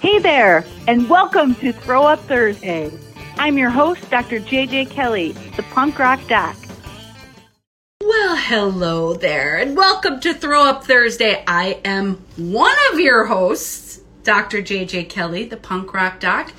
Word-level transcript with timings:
Hey 0.00 0.18
there, 0.18 0.64
and 0.88 1.10
welcome 1.10 1.54
to 1.56 1.74
Throw 1.74 2.04
Up 2.04 2.20
Thursday. 2.20 2.90
I'm 3.36 3.58
your 3.58 3.68
host, 3.68 4.08
Dr. 4.08 4.40
JJ 4.40 4.88
Kelly, 4.88 5.32
the 5.56 5.62
punk 5.74 5.98
rock 5.98 6.26
doc. 6.26 6.56
Well, 8.00 8.34
hello 8.34 9.12
there, 9.12 9.58
and 9.58 9.76
welcome 9.76 10.18
to 10.20 10.32
Throw 10.32 10.64
Up 10.64 10.84
Thursday. 10.84 11.44
I 11.46 11.82
am 11.84 12.16
one 12.38 12.74
of 12.90 12.98
your 12.98 13.26
hosts, 13.26 14.00
Dr. 14.22 14.62
JJ 14.62 15.10
Kelly, 15.10 15.44
the 15.44 15.58
punk 15.58 15.92
rock 15.92 16.18
doc. 16.18 16.50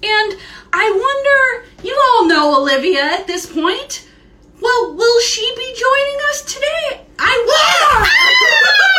And 0.00 0.38
I 0.72 0.88
wonder, 0.94 1.68
you 1.82 2.00
all 2.00 2.28
know 2.28 2.60
Olivia 2.60 3.02
at 3.02 3.26
this 3.26 3.44
point. 3.44 4.08
Well, 4.60 4.94
will 4.94 5.20
she 5.20 5.52
be 5.56 5.74
joining 5.74 6.20
us 6.30 6.42
today? 6.42 7.06
I 7.18 7.44
will. 7.44 8.90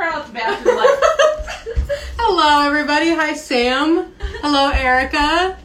I 0.00 0.08
gotta 0.08 0.12
turn 0.12 0.20
out 0.20 0.26
the 0.26 0.32
bathroom 0.32 0.76
light. 0.76 0.98
Hello, 2.18 2.66
everybody. 2.66 3.10
Hi, 3.10 3.34
Sam. 3.34 4.12
Hello, 4.40 4.70
Erica. 4.70 5.58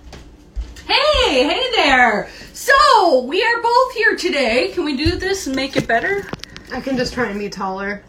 Hey, 0.85 1.43
hey 1.47 1.63
there. 1.75 2.29
So, 2.51 3.23
we 3.23 3.41
are 3.43 3.61
both 3.61 3.93
here 3.93 4.17
today. 4.17 4.71
Can 4.73 4.83
we 4.83 4.97
do 4.97 5.15
this 5.15 5.47
and 5.47 5.55
make 5.55 5.77
it 5.77 5.87
better? 5.87 6.27
I 6.73 6.81
can 6.81 6.97
just 6.97 7.13
try 7.13 7.29
and 7.29 7.39
be 7.39 7.49
taller. 7.49 8.03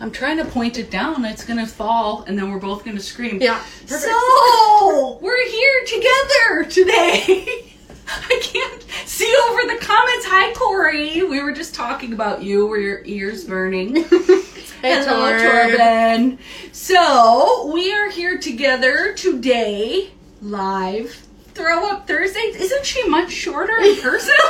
I'm 0.00 0.10
trying 0.10 0.38
to 0.38 0.44
point 0.44 0.78
it 0.78 0.90
down. 0.90 1.24
It's 1.24 1.44
gonna 1.44 1.66
fall, 1.66 2.22
and 2.22 2.36
then 2.36 2.50
we're 2.50 2.58
both 2.58 2.84
gonna 2.84 2.98
scream. 2.98 3.40
Yeah, 3.40 3.62
perfect. 3.86 4.02
So 4.02 5.18
we're 5.22 5.48
here 5.48 5.84
together 5.86 6.70
today. 6.70 7.72
I 8.08 8.40
can't 8.42 8.82
see 9.06 9.32
over 9.48 9.62
the 9.62 9.78
comments. 9.80 10.26
Hi, 10.26 10.52
Corey. 10.54 11.22
We 11.22 11.40
were 11.40 11.52
just 11.52 11.74
talking 11.74 12.12
about 12.12 12.42
you. 12.42 12.66
Were 12.66 12.78
your 12.78 13.02
ears 13.04 13.44
burning? 13.44 14.04
Hey, 14.82 15.02
Hello, 15.04 15.30
Tor. 15.30 15.38
Torben. 15.38 16.38
So 16.72 17.70
we 17.72 17.92
are 17.92 18.10
here 18.10 18.38
together 18.38 19.14
today, 19.14 20.10
live. 20.42 21.26
Throw 21.54 21.88
up 21.90 22.06
Thursday. 22.06 22.40
Isn't 22.54 22.84
she 22.84 23.08
much 23.08 23.32
shorter 23.32 23.76
in 23.78 23.96
person? 24.00 24.34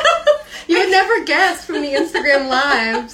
You 0.69 0.81
would 0.81 0.91
never 0.91 1.23
guess 1.25 1.65
from 1.65 1.77
the 1.81 1.93
Instagram 1.93 2.49
lives. 2.49 3.13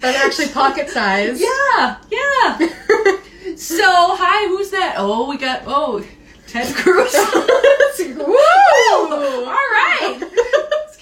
That's 0.00 0.18
actually 0.18 0.48
pocket 0.48 0.90
size. 0.90 1.40
Yeah, 1.40 1.96
yeah. 2.10 2.58
so, 3.56 3.86
hi, 4.14 4.46
who's 4.48 4.68
that? 4.72 4.96
Oh, 4.98 5.26
we 5.26 5.38
got, 5.38 5.62
oh, 5.64 6.04
Ted 6.48 6.74
Cruz. 6.74 7.14
Woo! 7.98 8.26
All 8.26 9.46
right. 9.46 10.20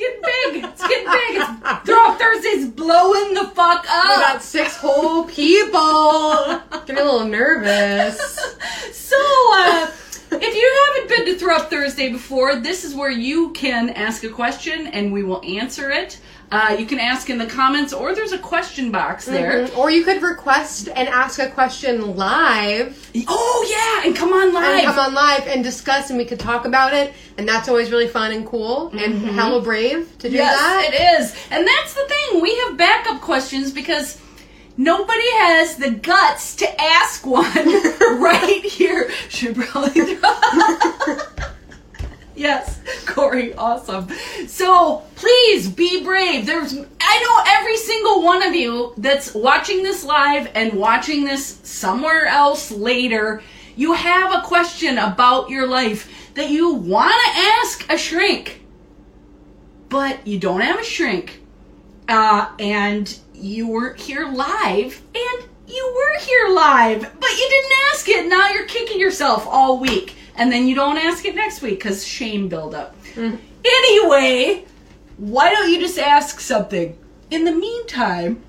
It's 0.01 0.27
getting 0.53 0.63
big. 0.63 0.65
It's 0.65 0.83
getting 0.83 1.07
big. 1.07 1.43
It's, 1.43 1.87
Throw 1.87 2.11
Up 2.11 2.19
Thursday's 2.19 2.69
blowing 2.69 3.35
the 3.35 3.45
fuck 3.55 3.85
up. 3.89 4.17
We 4.17 4.23
got 4.23 4.43
six 4.43 4.77
whole 4.77 5.25
people. 5.25 6.61
Getting 6.87 6.99
a 6.99 7.05
little 7.05 7.25
nervous. 7.27 8.19
So, 8.93 9.17
uh, 9.55 9.91
if 10.31 10.55
you 10.55 10.95
haven't 10.95 11.09
been 11.09 11.27
to 11.35 11.39
Throw 11.39 11.57
Up 11.57 11.69
Thursday 11.69 12.13
before, 12.13 12.57
this 12.61 12.85
is 12.85 12.95
where 12.95 13.11
you 13.11 13.51
can 13.51 13.91
ask 13.91 14.23
a 14.23 14.29
question 14.29 14.87
and 14.87 15.13
we 15.13 15.25
will 15.25 15.43
answer 15.45 15.91
it. 15.91 16.21
Uh, 16.53 16.75
you 16.77 16.85
can 16.85 16.99
ask 16.99 17.31
in 17.31 17.39
the 17.39 17.47
comments 17.47 17.93
or 17.93 18.13
there's 18.13 18.33
a 18.33 18.39
question 18.39 18.91
box 18.91 19.25
there. 19.25 19.69
Mhm. 19.69 19.79
Or 19.79 19.89
you 19.89 20.03
could 20.03 20.21
request 20.21 20.89
and 20.97 21.09
ask 21.09 21.39
a 21.39 21.49
question 21.49 22.17
live 22.17 23.09
Oh, 23.29 23.67
yeah, 23.71 24.09
and 24.09 24.17
come 24.17 24.33
on 24.33 24.53
live. 24.53 24.79
and 24.79 24.85
come 24.85 24.99
on 24.99 25.15
live 25.15 25.47
and 25.47 25.63
discuss 25.63 26.11
and 26.11 26.19
we 26.19 26.25
could 26.25 26.41
talk 26.41 26.65
about 26.65 26.93
it. 26.93 27.15
And 27.39 27.49
that's 27.49 27.69
always 27.69 27.93
really 27.93 28.09
fun 28.09 28.33
and 28.33 28.45
cool 28.45 28.89
and 28.99 29.25
hella 29.31 29.63
brave 29.63 30.09
to 30.19 30.29
do 30.29 30.35
Yes, 30.35 30.59
that. 30.59 30.91
it 30.93 31.21
is. 31.21 31.35
And 31.53 31.65
that's 31.67 31.95
the 31.95 32.05
thing. 32.09 32.43
We 32.43 32.53
have 32.67 32.77
backup 32.77 33.21
questions 33.21 33.71
because 33.71 34.19
nobody 34.77 35.31
has 35.35 35.77
the 35.77 35.93
guts 35.93 36.57
to 36.57 36.83
ask 36.83 37.25
one 37.25 37.49
right 38.21 38.65
here. 38.65 39.09
Should 39.29 39.55
probably. 39.55 40.19
yes, 42.35 42.80
Awesome. 43.59 44.09
So 44.47 45.03
please 45.17 45.69
be 45.69 46.03
brave. 46.03 46.47
There's, 46.47 46.75
I 46.75 47.21
know 47.23 47.53
every 47.59 47.77
single 47.77 48.23
one 48.23 48.43
of 48.43 48.55
you 48.55 48.95
that's 48.97 49.35
watching 49.35 49.83
this 49.83 50.05
live 50.05 50.51
and 50.55 50.73
watching 50.73 51.25
this 51.25 51.61
somewhere 51.63 52.27
else 52.27 52.71
later. 52.71 53.43
You 53.77 53.93
have 53.93 54.33
a 54.33 54.47
question 54.47 54.99
about 54.99 55.51
your 55.51 55.67
life 55.67 56.33
that 56.35 56.51
you 56.51 56.75
want 56.75 57.13
to 57.13 57.41
ask 57.41 57.93
a 57.93 57.99
shrink 57.99 58.61
but 59.91 60.27
you 60.27 60.39
don't 60.39 60.63
have 60.63 60.81
a 60.81 60.85
shrink, 60.85 61.43
uh, 62.09 62.49
and 62.59 63.19
you 63.35 63.69
weren't 63.69 64.01
here 64.01 64.27
live, 64.27 65.03
and 65.15 65.49
you 65.67 65.95
were 65.95 66.19
here 66.21 66.55
live, 66.55 67.01
but 67.03 67.31
you 67.31 67.49
didn't 67.51 67.73
ask 67.93 68.09
it. 68.09 68.27
Now 68.29 68.49
you're 68.49 68.67
kicking 68.67 68.99
yourself 68.99 69.47
all 69.47 69.79
week, 69.79 70.15
and 70.41 70.51
then 70.51 70.67
you 70.67 70.75
don't 70.75 70.97
ask 70.97 71.27
it 71.27 71.35
next 71.35 71.61
week 71.61 71.79
because 71.79 72.05
shame 72.05 72.49
buildup. 72.49 72.97
Anyway, 73.15 74.65
why 75.19 75.51
don't 75.51 75.71
you 75.71 75.79
just 75.79 75.99
ask 75.99 76.41
something? 76.41 76.99
In 77.31 77.45
the 77.45 77.53
meantime, 77.53 78.43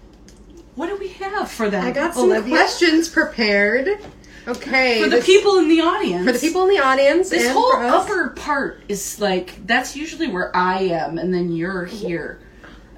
what 0.75 0.87
do 0.87 0.95
we 0.95 1.09
have 1.09 1.51
for 1.51 1.69
them? 1.69 1.85
I 1.85 1.91
got 1.91 2.13
some 2.13 2.31
Olivia? 2.31 2.55
questions 2.55 3.09
prepared. 3.09 3.99
Okay. 4.47 5.03
for 5.03 5.09
the 5.09 5.17
this- 5.17 5.25
people 5.25 5.57
in 5.57 5.67
the 5.67 5.81
audience. 5.81 6.25
for 6.25 6.31
the 6.31 6.39
people 6.39 6.63
in 6.63 6.69
the 6.69 6.81
audience. 6.81 7.29
This 7.29 7.51
whole 7.51 7.75
upper 7.75 8.29
part 8.29 8.81
is 8.87 9.19
like 9.19 9.67
that's 9.67 9.95
usually 9.95 10.27
where 10.27 10.55
I 10.55 10.83
am, 10.83 11.17
and 11.17 11.33
then 11.33 11.51
you're 11.51 11.85
here. 11.85 12.39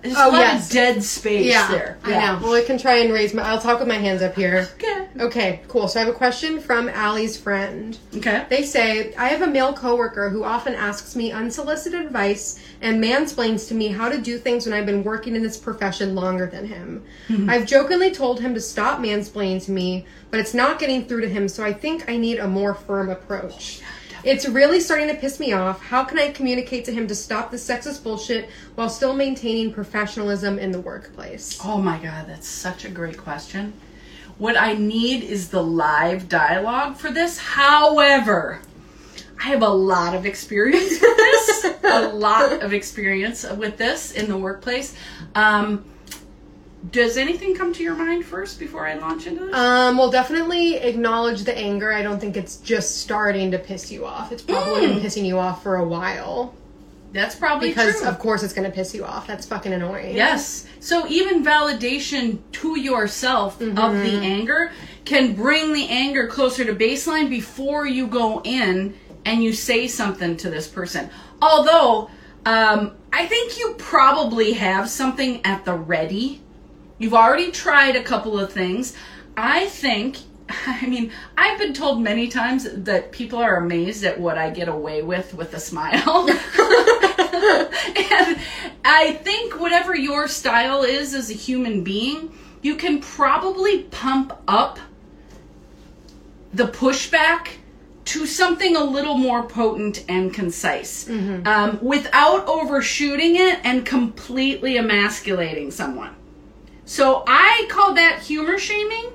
There's 0.04 0.16
Oh, 0.18 0.30
a 0.30 0.32
lot 0.32 0.40
yes. 0.40 0.68
of 0.68 0.74
dead 0.74 1.04
space 1.04 1.46
yeah, 1.46 1.72
there. 1.72 1.98
I 2.04 2.12
know. 2.12 2.40
Well, 2.44 2.54
I 2.54 2.62
can 2.62 2.78
try 2.78 2.98
and 2.98 3.14
raise 3.14 3.34
my. 3.34 3.42
I'll 3.42 3.62
talk 3.62 3.80
with 3.80 3.88
my 3.88 3.98
hands 3.98 4.22
up 4.22 4.36
here. 4.36 4.68
Okay. 4.76 5.08
Okay, 5.20 5.62
cool. 5.70 5.88
So 5.88 6.00
I 6.00 6.04
have 6.04 6.14
a 6.14 6.18
question 6.18 6.60
from 6.60 6.90
Allie's 6.90 7.38
friend. 7.38 7.98
Okay. 8.18 8.46
They 8.50 8.64
say, 8.64 9.14
I 9.16 9.30
have 9.30 9.42
a 9.42 9.48
male 9.48 9.74
coworker 9.74 10.30
who 10.30 10.44
often 10.44 10.74
asks 10.74 11.16
me 11.16 11.32
unsolicited 11.32 12.02
advice 12.06 12.60
and 12.82 13.02
mansplains 13.02 13.68
to 13.70 13.76
me 13.76 13.88
how 13.88 14.10
to 14.10 14.20
do 14.20 14.38
things 14.38 14.66
when 14.66 14.74
I've 14.74 14.86
been 14.86 15.04
working 15.04 15.36
in 15.36 15.44
this 15.44 15.56
profession 15.56 16.16
longer 16.16 16.48
than 16.48 16.66
him. 16.68 17.04
Mm-hmm. 17.30 17.50
I've 17.50 17.66
jokingly 17.66 18.12
told 18.12 18.42
him 18.42 18.54
to 18.56 18.60
stop 18.62 19.00
mansplaining 19.00 19.64
to 19.66 19.72
me, 19.72 20.06
but 20.32 20.40
it's 20.40 20.54
not 20.54 20.80
getting 20.80 21.06
through 21.06 21.22
to 21.22 21.30
him, 21.30 21.48
so 21.48 21.64
I 21.64 21.72
think 21.72 22.10
I 22.10 22.18
need 22.18 22.40
a 22.40 22.48
more 22.48 22.74
firm 22.74 23.10
approach. 23.10 23.82
Oh 23.82 23.86
It's 24.24 24.48
really 24.48 24.80
starting 24.80 25.10
to 25.10 25.16
piss 25.16 25.40
me 25.40 25.52
off. 25.52 25.82
How 25.82 26.06
can 26.06 26.18
I 26.18 26.32
communicate 26.32 26.86
to 26.86 26.94
him 26.94 27.08
to 27.08 27.16
stop 27.16 27.52
the 27.52 27.58
sexist 27.58 28.04
bullshit 28.04 28.50
while 28.76 28.90
still 28.90 29.14
maintaining 29.14 29.74
professionalism 29.74 30.58
in 30.58 30.72
the 30.72 30.80
workplace? 30.80 31.60
Oh 31.64 31.78
my 31.78 31.98
god, 31.98 32.28
that's 32.28 32.48
such 32.48 32.86
a 32.86 32.90
great 32.90 33.18
question. 33.18 33.74
What 34.38 34.60
I 34.60 34.74
need 34.74 35.24
is 35.24 35.50
the 35.50 35.62
live 35.62 36.30
dialogue 36.30 36.96
for 36.96 37.12
this. 37.12 37.38
However, 37.38 38.62
I 39.40 39.48
have 39.48 39.62
a 39.62 39.70
lot 39.70 40.16
of 40.16 40.26
experience 40.26 41.02
with 41.02 41.18
this. 41.18 41.66
a 41.84 42.08
lot 42.14 42.64
of 42.64 42.74
experience 42.74 43.46
with 43.58 43.78
this 43.78 44.12
in 44.12 44.30
the 44.30 44.38
workplace. 44.38 44.96
Um, 45.36 45.84
does 46.92 47.18
anything 47.18 47.56
come 47.56 47.74
to 47.74 47.84
your 47.84 47.96
mind 47.96 48.26
first 48.26 48.60
before 48.60 48.86
I 48.88 48.96
launch 48.96 49.26
into 49.28 49.46
this? 49.46 49.56
Um, 49.56 49.98
well, 49.98 50.12
definitely 50.12 50.76
acknowledge 50.76 51.44
the 51.44 51.58
anger. 51.58 51.94
I 51.94 52.02
don't 52.02 52.20
think 52.20 52.36
it's 52.36 52.58
just 52.58 52.98
starting 53.02 53.52
to 53.52 53.60
piss 53.60 53.92
you 53.92 54.06
off. 54.06 54.32
It's 54.32 54.44
probably 54.44 54.88
been 54.88 55.00
pissing 55.00 55.26
you 55.26 55.40
off 55.40 55.64
for 55.64 55.78
a 55.78 55.88
while. 55.88 56.54
That's 57.14 57.36
probably 57.36 57.70
Because, 57.70 58.00
true. 58.00 58.10
of 58.10 58.18
course, 58.18 58.42
it's 58.42 58.54
going 58.54 58.70
to 58.70 58.76
piss 58.76 58.94
you 58.96 59.06
off. 59.06 59.28
That's 59.28 59.46
fucking 59.46 59.72
annoying. 59.72 60.16
Yes. 60.16 60.66
So 60.80 61.08
even 61.08 61.44
validation 61.46 62.40
to 62.54 62.80
yourself 62.80 63.62
of 63.62 63.76
the 63.76 64.18
anger 64.20 64.72
can 65.06 65.34
bring 65.36 65.74
the 65.74 65.88
anger 65.90 66.28
closer 66.28 66.66
to 66.66 66.74
baseline 66.74 67.30
before 67.30 67.86
you 67.86 68.08
go 68.08 68.42
in 68.44 68.96
and 69.26 69.44
you 69.44 69.54
say 69.54 69.88
something 69.88 70.36
to 70.38 70.50
this 70.50 70.68
person. 70.68 71.10
Although, 71.42 72.10
um, 72.46 72.96
I 73.14 73.28
think 73.28 73.60
you 73.60 73.76
probably 73.78 74.54
have 74.54 74.90
something 74.90 75.40
at 75.46 75.66
the 75.66 75.76
ready. 75.76 76.42
You've 76.98 77.14
already 77.14 77.52
tried 77.52 77.96
a 77.96 78.04
couple 78.04 78.40
of 78.40 78.52
things. 78.52 78.96
I 79.36 79.68
think, 79.68 80.18
I 80.50 80.86
mean, 80.86 81.12
I've 81.38 81.58
been 81.58 81.74
told 81.74 82.02
many 82.02 82.28
times 82.28 82.68
that 82.72 83.12
people 83.12 83.40
are 83.40 83.58
amazed 83.58 84.04
at 84.04 84.20
what 84.20 84.38
I 84.38 84.50
get 84.50 84.68
away 84.68 85.02
with 85.02 85.34
with 85.34 85.54
a 85.54 85.60
smile. 85.60 86.30
and 86.30 86.40
I 88.86 89.20
think 89.24 89.60
whatever 89.60 89.96
your 89.96 90.28
style 90.28 90.84
is 90.84 91.14
as 91.14 91.30
a 91.30 91.34
human 91.34 91.84
being, 91.84 92.34
you 92.62 92.76
can 92.76 93.02
probably 93.02 93.84
pump 93.84 94.38
up 94.48 94.80
the 96.54 96.66
pushback 96.66 97.48
to 98.06 98.26
something 98.26 98.76
a 98.76 98.84
little 98.84 99.18
more 99.18 99.44
potent 99.44 100.04
and 100.08 100.34
concise 100.34 101.10
um, 101.46 101.80
without 101.82 102.46
overshooting 102.48 103.36
it 103.36 103.60
and 103.64 103.86
completely 103.86 104.78
emasculating 104.78 105.72
someone. 105.72 106.14
So 106.86 107.24
I 107.28 107.66
call 107.70 107.94
that 107.94 108.22
humor 108.22 108.58
shaming, 108.60 109.12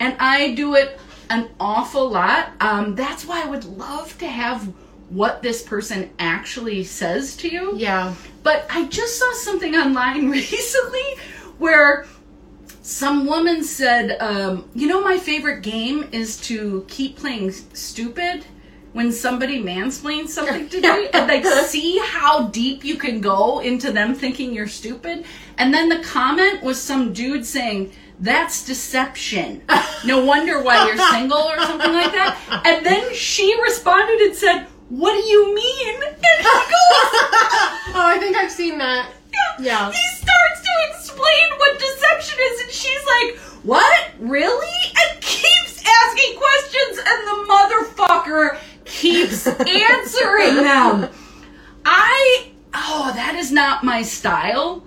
and 0.00 0.16
I 0.18 0.54
do 0.54 0.74
it 0.74 0.98
an 1.30 1.48
awful 1.58 2.08
lot. 2.10 2.50
Um, 2.60 2.94
that's 2.94 3.24
why 3.24 3.42
I 3.42 3.46
would 3.46 3.64
love 3.64 4.16
to 4.18 4.26
have 4.26 4.72
what 5.08 5.42
this 5.42 5.62
person 5.62 6.10
actually 6.18 6.84
says 6.84 7.36
to 7.38 7.48
you. 7.48 7.76
Yeah. 7.76 8.14
But 8.42 8.66
I 8.70 8.86
just 8.86 9.18
saw 9.18 9.32
something 9.32 9.74
online 9.74 10.30
recently 10.30 11.16
where 11.58 12.06
some 12.82 13.26
woman 13.26 13.64
said, 13.64 14.16
um, 14.20 14.68
"You 14.74 14.86
know, 14.86 15.02
my 15.02 15.18
favorite 15.18 15.62
game 15.62 16.08
is 16.12 16.36
to 16.42 16.84
keep 16.88 17.16
playing 17.16 17.52
stupid." 17.72 18.44
When 18.96 19.12
somebody 19.12 19.62
mansplains 19.62 20.30
something 20.30 20.68
to 20.70 20.80
me, 20.80 21.08
and 21.12 21.28
like 21.28 21.44
see 21.44 21.98
how 21.98 22.48
deep 22.48 22.82
you 22.82 22.96
can 22.96 23.20
go 23.20 23.60
into 23.60 23.92
them 23.92 24.14
thinking 24.14 24.54
you're 24.54 24.68
stupid, 24.68 25.26
and 25.58 25.74
then 25.74 25.90
the 25.90 26.02
comment 26.02 26.62
was 26.62 26.80
some 26.80 27.12
dude 27.12 27.44
saying, 27.44 27.92
"That's 28.18 28.64
deception." 28.64 29.60
No 30.06 30.24
wonder 30.32 30.62
why 30.62 30.86
you're 30.86 30.96
single 31.10 31.36
or 31.36 31.58
something 31.58 31.92
like 31.92 32.12
that. 32.12 32.62
And 32.64 32.86
then 32.86 33.12
she 33.12 33.54
responded 33.60 34.18
and 34.18 34.34
said, 34.34 34.66
"What 34.88 35.12
do 35.12 35.20
you 35.28 35.54
mean?" 35.54 35.96
And 35.96 36.16
he 36.16 36.42
goes, 36.42 37.12
Oh, 37.98 38.02
I 38.04 38.16
think 38.18 38.34
I've 38.36 38.50
seen 38.50 38.78
that. 38.78 39.10
Yeah. 39.32 39.64
yeah. 39.64 39.90
he 39.90 40.06
starts 40.16 40.60
to 40.62 40.72
explain 40.90 41.46
what 41.58 41.78
deception 41.78 42.38
is, 42.40 42.60
and 42.62 42.70
she's 42.72 43.04
like, 43.06 43.38
What? 43.62 44.10
Really? 44.18 44.80
And 45.00 45.20
keeps 45.20 45.82
asking 45.84 46.32
questions, 46.36 46.96
and 47.04 47.20
the 47.28 47.36
motherfucker 47.52 48.58
keeps 48.86 49.46
answering 49.46 50.56
them. 50.56 51.10
I, 51.84 52.52
oh, 52.74 53.12
that 53.14 53.34
is 53.36 53.52
not 53.52 53.84
my 53.84 54.02
style, 54.02 54.84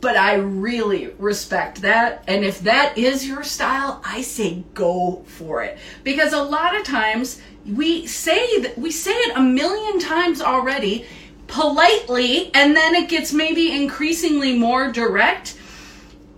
but 0.00 0.16
I 0.16 0.34
really 0.34 1.08
respect 1.18 1.82
that. 1.82 2.24
And 2.26 2.44
if 2.44 2.60
that 2.60 2.96
is 2.96 3.26
your 3.26 3.42
style, 3.42 4.00
I 4.04 4.22
say 4.22 4.64
go 4.74 5.24
for 5.26 5.62
it. 5.62 5.78
Because 6.04 6.32
a 6.32 6.42
lot 6.42 6.76
of 6.76 6.84
times, 6.84 7.40
we 7.66 8.06
say 8.06 8.60
that 8.62 8.78
we 8.78 8.90
say 8.90 9.12
it 9.12 9.36
a 9.36 9.40
million 9.40 9.98
times 9.98 10.40
already 10.40 11.04
politely 11.48 12.50
and 12.54 12.74
then 12.74 12.94
it 12.94 13.08
gets 13.08 13.32
maybe 13.32 13.74
increasingly 13.74 14.56
more 14.56 14.90
direct 14.90 15.58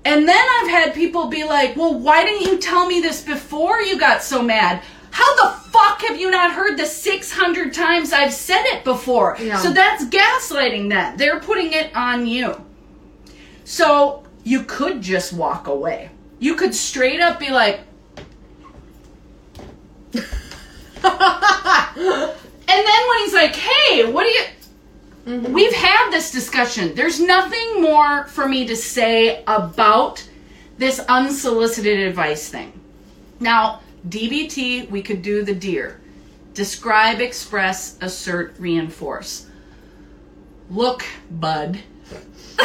and 0.05 0.27
then 0.27 0.47
I've 0.61 0.71
had 0.71 0.95
people 0.95 1.27
be 1.27 1.45
like, 1.45 1.77
well, 1.77 1.99
why 1.99 2.25
didn't 2.25 2.47
you 2.47 2.59
tell 2.59 2.87
me 2.87 3.01
this 3.01 3.23
before 3.23 3.83
you 3.83 3.99
got 3.99 4.23
so 4.23 4.43
mad? 4.43 4.83
How 5.11 5.37
the 5.37 5.59
fuck 5.71 6.03
have 6.03 6.19
you 6.19 6.31
not 6.31 6.53
heard 6.53 6.77
the 6.77 6.87
600 6.87 7.73
times 7.73 8.13
I've 8.13 8.33
said 8.33 8.65
it 8.67 8.85
before? 8.85 9.37
Yeah. 9.41 9.59
So 9.59 9.73
that's 9.73 10.05
gaslighting 10.07 10.91
that. 10.91 11.19
They're 11.19 11.41
putting 11.41 11.73
it 11.73 11.95
on 11.95 12.27
you. 12.27 12.63
So 13.65 14.25
you 14.45 14.65
could 14.65 15.03
just 15.03 15.33
walk 15.33 15.67
away. 15.67 16.11
You 16.39 16.55
could 16.55 16.75
straight 16.75 17.21
up 17.21 17.39
be 17.39 17.51
like, 17.51 17.81
and 20.13 20.23
then 22.87 23.09
when 23.09 23.19
he's 23.21 23.35
like, 23.35 23.55
hey, 23.55 24.11
what 24.11 24.25
do 24.25 24.31
you. 24.31 24.45
Mm-hmm. 25.27 25.53
We've 25.53 25.73
had 25.73 26.11
this 26.11 26.33
discussion. 26.33 26.95
There's 26.95 27.21
nothing 27.21 27.83
more 27.83 28.27
for 28.27 28.49
me 28.49 28.67
to 28.67 28.77
say 28.77 29.45
about 29.47 30.27
this 30.79 30.99
unsolicited 31.01 32.01
advice 32.01 32.49
thing. 32.49 32.73
Now, 33.39 33.81
DBT, 34.09 34.91
we 34.91 35.03
could 35.03 35.23
do 35.23 35.45
the 35.45 35.55
DEAR. 35.55 36.01
Describe, 36.55 37.21
express, 37.21 37.97
assert, 38.01 38.55
reinforce. 38.59 39.47
Look, 40.71 41.05
bud. 41.31 41.81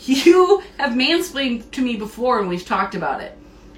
you 0.00 0.62
have 0.78 0.92
mansplained 0.92 1.70
to 1.72 1.82
me 1.82 1.96
before 1.96 2.40
and 2.40 2.48
we've 2.48 2.64
talked 2.64 2.94
about 2.94 3.20
it. 3.20 3.36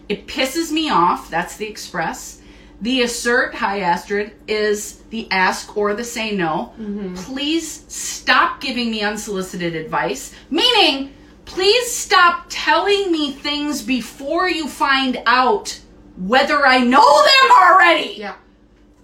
It 0.09 0.27
pisses 0.27 0.71
me 0.71 0.91
off. 0.91 1.31
That's 1.31 1.57
the 1.57 1.67
express. 1.67 2.41
The 2.81 3.03
assert, 3.03 3.55
hi 3.55 3.81
Astrid, 3.81 4.33
is 4.49 5.03
the 5.11 5.31
ask 5.31 5.77
or 5.77 5.95
the 5.95 6.05
say 6.05 6.35
no. 6.35 6.73
Mm-hmm. 6.79 7.15
Please 7.15 7.85
stop 7.89 8.61
giving 8.61 8.91
me 8.91 9.03
unsolicited 9.03 9.75
advice. 9.75 10.35
Meaning, 10.49 11.13
please 11.45 11.95
stop 11.95 12.47
telling 12.49 13.13
me 13.13 13.33
things 13.33 13.83
before 13.83 14.49
you 14.49 14.67
find 14.67 15.23
out 15.27 15.79
whether 16.21 16.65
I 16.67 16.79
know 16.79 17.23
them 17.25 17.51
already 17.63 18.15
Yeah. 18.19 18.35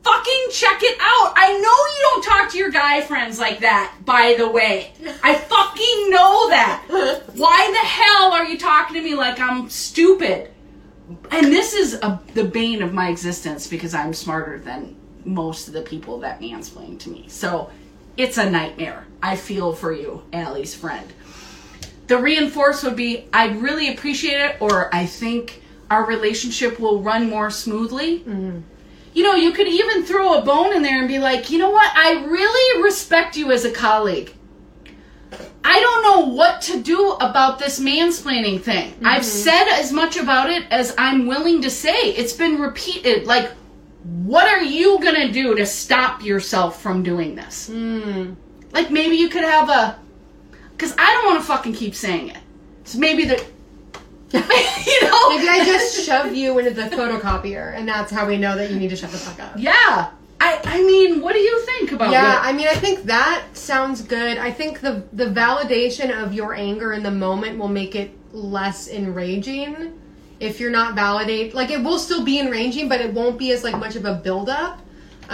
fucking 0.04 0.46
check 0.52 0.82
it 0.82 0.98
out. 1.00 1.32
I 1.36 1.52
know 1.52 1.58
you 1.60 2.00
don't 2.02 2.24
talk 2.24 2.50
to 2.52 2.58
your 2.58 2.70
guy 2.70 3.00
friends 3.00 3.38
like 3.40 3.60
that, 3.60 3.94
by 4.04 4.34
the 4.38 4.48
way. 4.48 4.92
I 5.22 5.34
fucking 5.34 6.10
know 6.10 6.48
that. 6.50 6.82
Why 7.34 7.70
the 7.72 7.86
hell 7.88 8.32
are 8.32 8.44
you 8.44 8.58
talking 8.58 8.94
to 8.96 9.02
me 9.02 9.14
like 9.14 9.40
I'm 9.40 9.68
stupid? 9.70 10.50
And 11.30 11.46
this 11.46 11.72
is 11.72 11.94
a, 11.94 12.20
the 12.34 12.44
bane 12.44 12.82
of 12.82 12.92
my 12.92 13.08
existence 13.10 13.66
because 13.66 13.94
I'm 13.94 14.12
smarter 14.12 14.58
than 14.58 14.96
most 15.24 15.68
of 15.68 15.74
the 15.74 15.82
people 15.82 16.20
that 16.20 16.40
mansplain 16.40 16.98
to 17.00 17.10
me. 17.10 17.26
So 17.28 17.70
it's 18.16 18.38
a 18.38 18.48
nightmare. 18.48 19.06
I 19.22 19.36
feel 19.36 19.72
for 19.72 19.92
you, 19.92 20.22
Allie's 20.32 20.74
friend. 20.74 21.12
The 22.06 22.18
reinforce 22.18 22.82
would 22.84 22.94
be 22.96 23.24
I'd 23.32 23.56
really 23.62 23.92
appreciate 23.92 24.38
it, 24.40 24.56
or 24.60 24.94
I 24.94 25.06
think 25.06 25.62
our 25.90 26.06
relationship 26.06 26.78
will 26.78 27.02
run 27.02 27.28
more 27.28 27.50
smoothly 27.50 28.24
you 29.16 29.22
know, 29.22 29.34
you 29.34 29.52
could 29.52 29.66
even 29.66 30.04
throw 30.04 30.34
a 30.34 30.42
bone 30.42 30.76
in 30.76 30.82
there 30.82 30.98
and 30.98 31.08
be 31.08 31.18
like, 31.18 31.48
you 31.48 31.56
know 31.56 31.70
what? 31.70 31.90
I 31.96 32.26
really 32.26 32.82
respect 32.82 33.34
you 33.34 33.50
as 33.50 33.64
a 33.64 33.72
colleague. 33.72 34.34
I 35.64 35.80
don't 35.80 36.02
know 36.02 36.34
what 36.34 36.60
to 36.62 36.82
do 36.82 37.12
about 37.12 37.58
this 37.58 37.80
mansplaining 37.80 38.60
thing. 38.60 38.92
I've 39.02 39.22
mm-hmm. 39.22 39.22
said 39.22 39.68
as 39.68 39.90
much 39.90 40.18
about 40.18 40.50
it 40.50 40.64
as 40.70 40.94
I'm 40.98 41.26
willing 41.26 41.62
to 41.62 41.70
say. 41.70 42.10
It's 42.10 42.34
been 42.34 42.60
repeated. 42.60 43.26
Like, 43.26 43.52
what 44.02 44.46
are 44.48 44.62
you 44.62 45.00
gonna 45.02 45.32
do 45.32 45.54
to 45.54 45.64
stop 45.64 46.22
yourself 46.22 46.82
from 46.82 47.02
doing 47.02 47.34
this? 47.34 47.70
Mm. 47.70 48.36
Like, 48.72 48.90
maybe 48.90 49.16
you 49.16 49.30
could 49.30 49.44
have 49.44 49.70
a. 49.70 49.98
Because 50.72 50.94
I 50.98 51.14
don't 51.14 51.24
want 51.24 51.40
to 51.40 51.46
fucking 51.46 51.72
keep 51.72 51.94
saying 51.94 52.28
it. 52.28 52.38
So 52.84 52.98
maybe 52.98 53.24
the. 53.24 53.42
you 54.32 55.02
know? 55.02 55.28
Maybe 55.30 55.48
I 55.48 55.62
just 55.64 56.04
shove 56.04 56.34
you 56.34 56.58
into 56.58 56.70
the 56.72 56.82
photocopier, 56.82 57.74
and 57.74 57.88
that's 57.88 58.10
how 58.12 58.26
we 58.26 58.36
know 58.36 58.56
that 58.56 58.70
you 58.70 58.78
need 58.78 58.90
to 58.90 58.96
shut 58.96 59.10
the 59.10 59.18
fuck 59.18 59.40
up. 59.40 59.54
Yeah. 59.56 60.10
I, 60.38 60.60
I 60.64 60.82
mean, 60.82 61.22
what 61.22 61.32
do 61.32 61.38
you 61.38 61.60
think 61.64 61.92
about 61.92 62.10
Yeah, 62.12 62.38
I 62.42 62.52
mean, 62.52 62.68
I 62.68 62.74
think 62.74 63.04
that 63.04 63.44
sounds 63.54 64.02
good. 64.02 64.36
I 64.36 64.50
think 64.50 64.80
the 64.80 65.02
the 65.14 65.26
validation 65.26 66.10
of 66.22 66.34
your 66.34 66.54
anger 66.54 66.92
in 66.92 67.02
the 67.02 67.10
moment 67.10 67.58
will 67.58 67.68
make 67.68 67.94
it 67.94 68.10
less 68.32 68.86
enraging. 68.88 69.98
If 70.38 70.60
you're 70.60 70.70
not 70.70 70.94
validate, 70.94 71.54
like 71.54 71.70
it 71.70 71.82
will 71.82 71.98
still 71.98 72.22
be 72.22 72.38
enraging, 72.38 72.86
but 72.86 73.00
it 73.00 73.14
won't 73.14 73.38
be 73.38 73.52
as 73.52 73.64
like 73.64 73.78
much 73.78 73.96
of 73.96 74.04
a 74.04 74.14
buildup. 74.14 74.80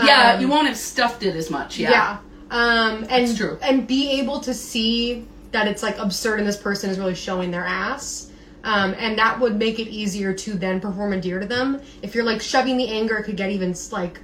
Yeah, 0.04 0.34
Um, 0.34 0.40
you 0.40 0.48
won't 0.48 0.68
have 0.68 0.76
stuffed 0.78 1.24
it 1.24 1.34
as 1.34 1.50
much. 1.50 1.78
Yeah. 1.78 1.90
Yeah. 1.90 2.18
Um, 2.52 3.04
and 3.10 3.26
That's 3.26 3.36
true. 3.36 3.58
and 3.60 3.86
be 3.88 4.20
able 4.20 4.38
to 4.40 4.54
see 4.54 5.26
that 5.50 5.66
it's 5.66 5.82
like 5.82 5.98
absurd 5.98 6.38
and 6.38 6.46
this 6.48 6.56
person 6.56 6.90
is 6.90 6.98
really 6.98 7.16
showing 7.16 7.50
their 7.50 7.64
ass. 7.64 8.30
Um, 8.64 8.94
and 8.98 9.18
that 9.18 9.40
would 9.40 9.56
make 9.56 9.78
it 9.78 9.88
easier 9.88 10.32
to 10.32 10.54
then 10.54 10.80
perform 10.80 11.12
endear 11.12 11.40
to 11.40 11.46
them. 11.46 11.80
If 12.00 12.14
you're 12.14 12.24
like 12.24 12.40
shoving 12.40 12.76
the 12.76 12.88
anger, 12.88 13.16
it 13.18 13.24
could 13.24 13.36
get 13.36 13.50
even 13.50 13.74
like 13.90 14.20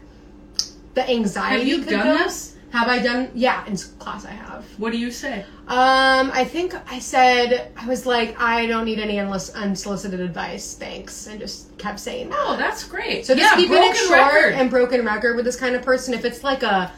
the 0.95 1.09
anxiety. 1.09 1.59
Have 1.59 1.67
you 1.67 1.85
done 1.85 2.07
build. 2.07 2.21
this? 2.21 2.57
Have 2.71 2.89
I 2.89 2.99
done? 2.99 3.31
Yeah, 3.35 3.65
in 3.67 3.77
class 3.77 4.27
I 4.27 4.31
have. 4.33 4.67
What 4.77 4.93
do 4.93 4.99
you 4.99 5.11
say? 5.11 5.41
Um, 5.69 6.31
I 6.35 6.45
think 6.45 6.75
I 6.91 6.99
said 6.99 7.73
I 7.77 7.87
was 7.87 8.05
like, 8.05 8.39
I 8.39 8.67
don't 8.67 8.85
need 8.85 8.99
any 8.99 9.15
unlis- 9.15 9.55
unsolicited 9.55 10.21
advice, 10.21 10.75
thanks, 10.75 11.27
and 11.27 11.41
just 11.41 11.77
kept 11.79 11.99
saying 11.99 12.29
that. 12.29 12.39
Oh, 12.39 12.57
that's 12.57 12.85
great. 12.85 13.25
So 13.25 13.35
just 13.35 13.51
yeah, 13.51 13.57
keeping 13.57 13.83
it 13.83 13.97
short 13.97 14.11
record. 14.11 14.55
and 14.55 14.69
broken 14.69 15.05
record 15.05 15.37
with 15.37 15.47
this 15.47 15.57
kind 15.57 15.75
of 15.77 15.83
person. 15.83 16.13
If 16.13 16.27
it's 16.27 16.45
like 16.45 16.63
a, 16.63 16.93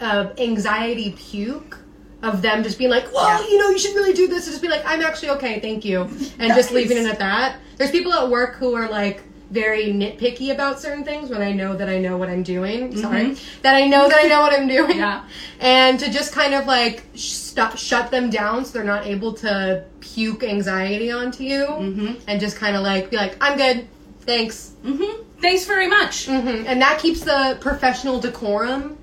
a 0.00 0.32
anxiety 0.38 1.14
puke 1.18 1.78
of 2.22 2.42
them 2.42 2.62
just 2.62 2.78
being 2.78 2.90
like, 2.90 3.12
well, 3.14 3.26
Yeah. 3.42 3.48
you 3.48 3.58
know, 3.58 3.70
you 3.70 3.78
should 3.78 3.94
really 3.94 4.12
do 4.12 4.28
this, 4.28 4.46
and 4.46 4.52
just 4.52 4.62
be 4.62 4.68
like, 4.68 4.82
I'm 4.86 5.00
actually 5.02 5.30
okay, 5.30 5.60
thank 5.60 5.84
you, 5.84 6.02
and 6.38 6.54
just 6.54 6.70
leaving 6.72 6.96
it 6.98 7.06
at 7.06 7.18
that. 7.18 7.56
There's 7.76 7.90
people 7.90 8.12
at 8.12 8.28
work 8.28 8.56
who 8.56 8.74
are 8.74 8.88
like 8.88 9.22
very 9.50 9.86
nitpicky 9.86 10.52
about 10.52 10.78
certain 10.80 11.02
things 11.02 11.28
when 11.28 11.42
I 11.42 11.50
know 11.52 11.74
that 11.76 11.88
I 11.88 11.98
know 11.98 12.16
what 12.16 12.28
I'm 12.28 12.42
doing. 12.44 12.96
Sorry, 12.96 13.36
that 13.62 13.74
I 13.74 13.86
know 13.88 14.08
that 14.08 14.24
I 14.24 14.28
know 14.28 14.40
what 14.42 14.52
I'm 14.52 14.68
doing. 14.68 14.90
Mm-hmm. 14.92 14.98
Yeah. 15.00 15.24
and 15.60 15.98
to 15.98 16.10
just 16.10 16.32
kind 16.32 16.54
of 16.54 16.66
like 16.66 17.02
stop, 17.14 17.76
shut 17.76 18.10
them 18.12 18.30
down 18.30 18.64
so 18.64 18.74
they're 18.74 18.84
not 18.84 19.06
able 19.06 19.32
to 19.34 19.84
puke 20.00 20.44
anxiety 20.44 21.10
onto 21.10 21.42
you, 21.42 21.64
Mm-hmm. 21.66 22.12
and 22.28 22.38
just 22.40 22.56
kind 22.56 22.76
of 22.76 22.82
like 22.82 23.10
be 23.10 23.16
like, 23.16 23.36
I'm 23.40 23.56
good, 23.56 23.88
thanks. 24.20 24.74
hmm 24.84 25.22
Thanks 25.40 25.64
very 25.64 25.86
much. 25.88 26.26
hmm 26.26 26.64
And 26.66 26.82
that 26.82 26.98
keeps 27.00 27.22
the 27.22 27.56
professional 27.62 28.20
decorum. 28.20 28.98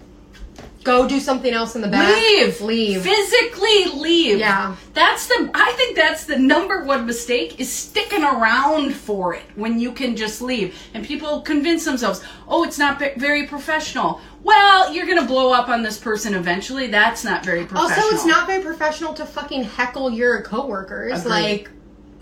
Go 0.88 1.08
do 1.08 1.20
something 1.20 1.53
else 1.53 1.75
in 1.75 1.82
the 1.82 1.89
back. 1.89 2.15
Leave. 2.15 2.62
Leave. 2.62 3.01
Physically 3.03 3.86
leave. 3.94 4.39
Yeah. 4.39 4.75
That's 4.94 5.27
the 5.27 5.51
I 5.53 5.74
think 5.74 5.98
that's 5.98 6.24
the 6.24 6.39
number 6.39 6.86
one 6.86 7.06
mistake 7.06 7.60
is 7.60 7.72
sticking 7.72 8.24
around 8.24 8.96
for 8.96 9.34
it 9.34 9.44
when 9.56 9.79
you 9.79 9.91
can 9.91 10.15
just 10.15 10.41
leave. 10.41 10.75
And 10.94 11.06
people 11.06 11.41
convince 11.41 11.84
themselves, 11.84 12.24
"Oh, 12.48 12.63
it's 12.63 12.79
not 12.79 13.00
very 13.17 13.46
professional." 13.48 14.22
Well, 14.44 14.94
you're 14.94 15.06
going 15.06 15.20
to 15.20 15.27
blow 15.27 15.51
up 15.51 15.67
on 15.67 15.84
this 15.84 15.98
person 15.98 16.34
eventually. 16.34 16.88
That's 16.88 17.25
not 17.25 17.44
very 17.44 17.65
professional. 17.65 18.06
Also, 18.06 18.15
it's 18.15 18.25
not 18.25 18.48
very 18.48 18.63
professional 18.63 19.13
to 19.15 19.25
fucking 19.25 19.65
heckle 19.65 20.10
your 20.10 20.41
coworkers. 20.41 21.20
Agreed. 21.25 21.29
Like, 21.29 21.70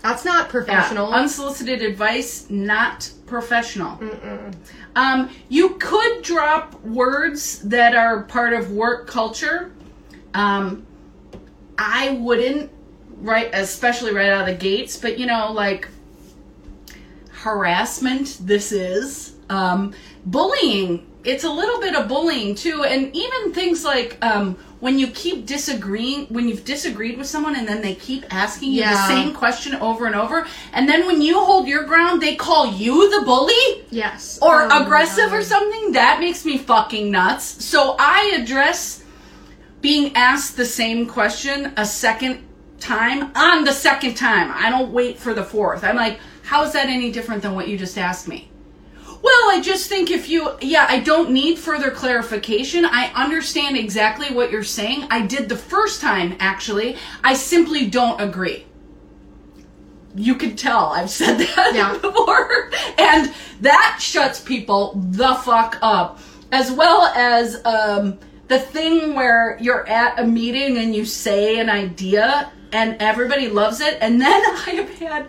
that's 0.02 0.24
not 0.24 0.46
Yeah, 0.46 0.50
professional. 0.50 1.12
Unsolicited 1.12 1.82
advice, 1.82 2.46
not 2.50 3.10
professional. 3.26 4.00
Um, 4.96 5.30
you 5.50 5.76
could 5.76 6.22
drop 6.22 6.82
words 6.82 7.60
that 7.60 7.94
are 7.94 8.22
part 8.22 8.54
of 8.54 8.72
work 8.72 9.06
culture. 9.06 9.70
Um, 10.34 10.86
I 11.78 12.12
wouldn't, 12.12 12.72
right, 13.18 13.50
especially 13.52 14.12
right 14.12 14.30
out 14.30 14.40
of 14.40 14.46
the 14.46 14.60
gates. 14.60 14.96
But 14.96 15.18
you 15.18 15.26
know, 15.26 15.52
like 15.52 15.88
harassment 17.30 18.38
this 18.40 18.72
is. 18.72 19.34
Um, 19.48 19.94
bullying, 20.24 21.06
it's 21.22 21.44
a 21.44 21.50
little 21.50 21.80
bit 21.80 21.94
of 21.94 22.08
bullying 22.08 22.54
too, 22.54 22.82
and 22.82 23.14
even 23.14 23.52
things 23.52 23.84
like 23.84 24.18
um, 24.24 24.58
when 24.80 24.98
you 24.98 25.06
keep 25.08 25.46
disagreeing, 25.46 26.26
when 26.26 26.48
you've 26.48 26.64
disagreed 26.64 27.16
with 27.16 27.26
someone 27.26 27.56
and 27.56 27.66
then 27.66 27.80
they 27.80 27.94
keep 27.94 28.24
asking 28.34 28.72
you 28.72 28.82
the 28.82 29.06
same 29.08 29.32
question 29.34 29.74
over 29.76 30.06
and 30.06 30.14
over, 30.14 30.46
and 30.72 30.88
then 30.88 31.06
when 31.06 31.22
you 31.22 31.42
hold 31.42 31.66
your 31.66 31.84
ground, 31.84 32.20
they 32.20 32.36
call 32.36 32.66
you 32.74 33.10
the 33.18 33.24
bully 33.24 33.84
Yes. 33.90 34.38
or 34.42 34.62
Oh 34.70 34.82
aggressive 34.82 35.32
or 35.32 35.42
something. 35.42 35.92
That 35.92 36.20
makes 36.20 36.44
me 36.44 36.58
fucking 36.58 37.10
nuts. 37.10 37.64
So 37.64 37.96
I 37.98 38.38
address 38.40 39.02
being 39.80 40.14
asked 40.14 40.56
the 40.56 40.66
same 40.66 41.06
question 41.06 41.72
a 41.76 41.86
second 41.86 42.42
time 42.78 43.30
on 43.34 43.64
the 43.64 43.72
second 43.72 44.14
time. 44.14 44.50
I 44.54 44.68
don't 44.68 44.92
wait 44.92 45.18
for 45.18 45.32
the 45.32 45.44
fourth. 45.44 45.84
I'm 45.84 45.96
like, 45.96 46.18
how 46.42 46.64
is 46.64 46.72
that 46.74 46.88
any 46.88 47.10
different 47.10 47.42
than 47.42 47.54
what 47.54 47.68
you 47.68 47.78
just 47.78 47.96
asked 47.96 48.28
me? 48.28 48.50
Well, 49.26 49.50
I 49.50 49.60
just 49.60 49.88
think 49.88 50.12
if 50.12 50.28
you, 50.28 50.52
yeah, 50.60 50.86
I 50.88 51.00
don't 51.00 51.30
need 51.32 51.58
further 51.58 51.90
clarification. 51.90 52.84
I 52.84 53.06
understand 53.12 53.76
exactly 53.76 54.32
what 54.32 54.52
you're 54.52 54.62
saying. 54.62 55.08
I 55.10 55.26
did 55.26 55.48
the 55.48 55.56
first 55.56 56.00
time, 56.00 56.36
actually. 56.38 56.96
I 57.24 57.34
simply 57.34 57.88
don't 57.90 58.20
agree. 58.20 58.66
You 60.14 60.36
can 60.36 60.54
tell 60.54 60.92
I've 60.92 61.10
said 61.10 61.38
that 61.56 61.72
Yeah. 61.74 61.98
before. 61.98 62.70
And 62.98 63.34
that 63.62 63.98
shuts 64.00 64.40
people 64.40 64.92
the 64.94 65.34
fuck 65.34 65.76
up. 65.82 66.20
As 66.52 66.70
well 66.70 67.06
as 67.06 67.60
um, 67.64 68.20
the 68.46 68.60
thing 68.60 69.14
where 69.14 69.58
you're 69.60 69.88
at 69.88 70.20
a 70.20 70.24
meeting 70.24 70.78
and 70.78 70.94
you 70.94 71.04
say 71.04 71.58
an 71.58 71.68
idea 71.68 72.52
and 72.70 72.96
everybody 73.02 73.48
loves 73.48 73.80
it. 73.80 73.98
And 74.00 74.20
then 74.20 74.40
I 74.46 74.70
have 74.70 74.90
had 75.00 75.26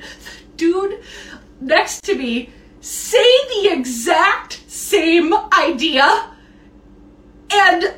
dude 0.56 1.00
next 1.60 2.04
to 2.04 2.14
me 2.14 2.52
say 2.88 3.38
the 3.62 3.70
exact 3.74 4.62
same 4.68 5.34
idea. 5.54 6.32
And 7.52 7.94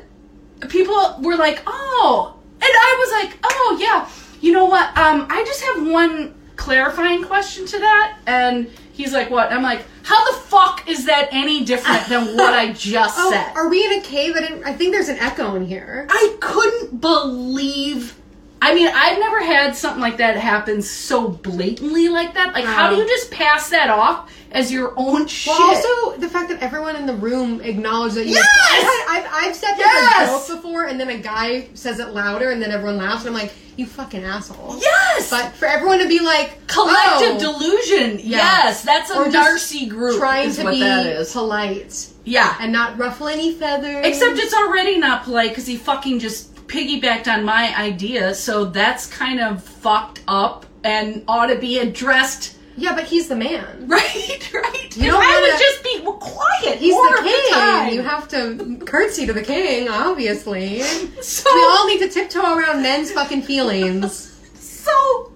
people 0.68 1.16
were 1.20 1.36
like, 1.36 1.62
oh. 1.66 2.36
And 2.54 2.62
I 2.62 2.96
was 2.98 3.24
like, 3.24 3.38
oh, 3.44 3.78
yeah. 3.80 4.08
You 4.40 4.52
know 4.52 4.66
what? 4.66 4.88
Um, 4.98 5.26
I 5.30 5.44
just 5.44 5.62
have 5.62 5.86
one 5.86 6.34
clarifying 6.56 7.24
question 7.24 7.66
to 7.66 7.78
that. 7.78 8.18
And 8.26 8.68
he's 8.92 9.12
like, 9.12 9.30
what? 9.30 9.52
I'm 9.52 9.62
like, 9.62 9.84
how 10.02 10.24
the 10.32 10.38
fuck 10.40 10.88
is 10.88 11.06
that 11.06 11.28
any 11.32 11.64
different 11.64 12.06
than 12.08 12.36
what 12.36 12.52
I 12.52 12.72
just 12.72 13.14
Oh, 13.18 13.30
said? 13.30 13.52
are 13.54 13.68
we 13.68 13.84
in 13.84 13.92
a 14.00 14.02
cave? 14.02 14.34
I, 14.36 14.40
didn't, 14.40 14.64
I 14.64 14.72
think 14.74 14.92
there's 14.92 15.08
an 15.08 15.18
echo 15.18 15.54
in 15.54 15.64
here. 15.66 16.06
I 16.10 16.36
couldn't 16.40 17.00
believe. 17.00 18.16
I 18.62 18.74
mean, 18.74 18.88
I've 18.88 19.18
never 19.18 19.42
had 19.42 19.74
something 19.74 20.02
like 20.02 20.18
that 20.18 20.36
happen 20.36 20.82
so 20.82 21.28
blatantly 21.28 22.08
like 22.08 22.34
that. 22.34 22.52
Like, 22.52 22.64
how 22.66 22.90
do 22.90 22.96
you 22.96 23.06
just 23.06 23.30
pass 23.30 23.70
that 23.70 23.88
off 23.88 24.30
as 24.52 24.70
your 24.70 24.92
own 24.96 25.26
shit? 25.26 25.50
Well, 25.58 25.62
also 25.76 26.18
the 26.18 26.28
fact 26.28 26.50
that 26.50 26.60
everyone 26.62 26.96
in 26.96 27.06
the 27.06 27.14
room 27.14 27.60
acknowledged 27.62 28.16
that 28.16 28.26
you. 28.26 28.34
Yes! 28.34 29.06
I've, 29.08 29.26
I've 29.32 29.56
said 29.56 29.74
that 29.76 30.16
Yes! 30.28 30.50
before, 30.50 30.84
and 30.84 31.00
then 31.00 31.08
a 31.08 31.18
guy 31.18 31.68
says 31.74 32.00
it 32.00 32.08
louder, 32.10 32.50
and 32.50 32.60
then 32.60 32.70
everyone 32.70 32.98
laughs, 32.98 33.24
and 33.24 33.34
I'm 33.34 33.40
like, 33.42 33.52
"You 33.76 33.86
fucking 33.86 34.22
asshole!" 34.24 34.76
yes, 34.80 35.30
But 35.30 35.52
for 35.52 35.64
everyone 35.66 35.98
to 36.00 36.08
be 36.08 36.20
like 36.20 36.66
collective 36.66 37.36
oh, 37.36 37.38
delusion. 37.58 38.20
Yes, 38.22 38.82
that's 38.82 39.10
a 39.10 39.16
Or 39.16 39.30
Darcy 39.30 39.86
group. 39.86 40.18
trying 40.18 40.50
is 40.50 40.56
to 40.56 40.64
what 40.64 40.74
be 40.74 40.80
that 40.80 41.06
is. 41.06 41.32
polite 41.32 42.08
Yeah, 42.24 42.56
and 42.60 42.72
not 42.72 42.98
ruffle 42.98 43.28
any 43.28 43.54
feathers. 43.54 44.04
except 44.06 44.36
it's 44.38 44.52
already 44.54 44.98
not 44.98 45.24
polite 45.24 45.48
because 45.50 45.66
he 45.66 45.76
fucking 45.76 46.18
just 46.18 46.49
piggybacked 46.70 47.26
on 47.32 47.44
my 47.44 47.74
idea. 47.76 48.34
So 48.34 48.64
that's 48.64 49.06
kind 49.06 49.40
of 49.40 49.62
fucked 49.62 50.22
up 50.28 50.66
and 50.84 51.24
ought 51.28 51.46
to 51.46 51.56
be 51.58 51.78
addressed. 51.78 52.56
yeah, 52.76 52.94
but 52.94 53.04
he's 53.04 53.28
the 53.28 53.36
man. 53.36 53.66
Right, 53.90 54.52
right. 54.54 54.96
You 54.96 55.10
don't 55.10 55.22
I 55.22 55.40
would 55.40 55.58
just 55.58 55.82
be 55.82 56.00
quiet. 56.02 56.78
He's 56.78 56.94
the 56.94 57.20
king. 57.22 57.52
time. 57.54 57.92
you 57.92 58.02
have 58.02 58.28
to 58.28 58.78
curtsy 58.86 59.26
to 59.26 59.32
the 59.32 59.42
king, 59.42 59.88
obviously. 59.88 60.80
So 61.22 61.50
we 61.54 61.60
all 61.64 61.86
need 61.88 61.98
to 62.00 62.08
tiptoe 62.08 62.56
around 62.56 62.82
men's 62.82 63.10
fucking 63.10 63.42
feelings. 63.42 64.28
so 64.54 65.32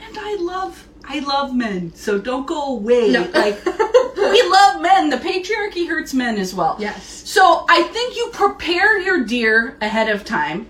and 0.00 0.18
I 0.18 0.36
love 0.40 0.86
I 1.12 1.18
love 1.18 1.56
men, 1.56 1.92
so 1.96 2.20
don't 2.20 2.46
go 2.46 2.76
away. 2.76 3.10
No. 3.10 3.28
Like 3.34 3.64
we 4.16 4.42
love 4.48 4.80
men. 4.80 5.10
The 5.10 5.16
patriarchy 5.16 5.88
hurts 5.88 6.14
men 6.14 6.38
as 6.38 6.54
well. 6.54 6.76
Yes. 6.78 7.04
So 7.04 7.66
I 7.68 7.82
think 7.82 8.16
you 8.16 8.30
prepare 8.32 9.00
your 9.00 9.24
DEAR 9.24 9.76
ahead 9.80 10.08
of 10.08 10.24
time 10.24 10.68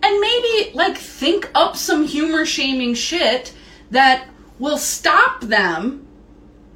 and 0.00 0.20
maybe 0.20 0.70
like 0.74 0.96
think 0.96 1.50
up 1.56 1.76
some 1.76 2.06
humor 2.06 2.46
shaming 2.46 2.94
shit 2.94 3.52
that 3.90 4.28
will 4.60 4.78
stop 4.78 5.40
them 5.40 6.06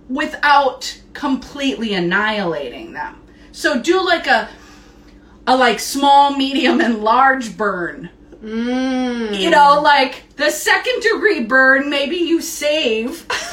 without 0.08 1.00
completely 1.12 1.94
annihilating 1.94 2.94
them. 2.94 3.22
So 3.52 3.80
do 3.80 4.04
like 4.04 4.26
a 4.26 4.48
a 5.46 5.56
like 5.56 5.78
small, 5.78 6.36
medium, 6.36 6.80
and 6.80 6.98
large 6.98 7.56
burn. 7.56 8.10
Mm. 8.42 9.38
You 9.38 9.50
know, 9.50 9.80
like 9.82 10.24
the 10.36 10.50
second 10.50 11.02
degree 11.02 11.44
burn, 11.44 11.90
maybe 11.90 12.16
you 12.16 12.40
save. 12.40 13.26